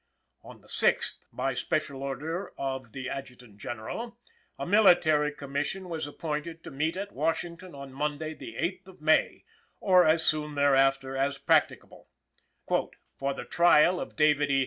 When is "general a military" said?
3.59-5.31